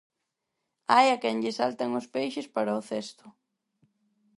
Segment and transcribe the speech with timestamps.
[0.95, 3.25] Hai a quen lle saltan os peixes para o cesto.